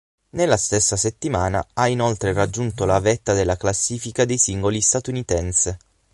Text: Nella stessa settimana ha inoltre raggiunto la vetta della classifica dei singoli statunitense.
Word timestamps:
Nella 0.31 0.57
stessa 0.57 0.95
settimana 0.97 1.63
ha 1.73 1.87
inoltre 1.87 2.33
raggiunto 2.33 2.85
la 2.85 2.99
vetta 2.99 3.33
della 3.33 3.55
classifica 3.55 4.25
dei 4.25 4.39
singoli 4.39 4.81
statunitense. 4.81 5.77